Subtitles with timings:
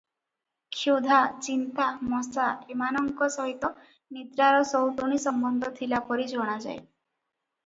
[0.75, 1.17] କ୍ଷୁଧା,
[1.47, 2.45] ଚିନ୍ତା, ମଶା
[2.77, 3.71] ଏମାନଙ୍କ ସହିତ
[4.17, 6.75] ନିଦ୍ରାର ସଉତୁଣୀ ସମ୍ବନ୍ଧ ଥିଲାପରି ଜଣାଯାଏ।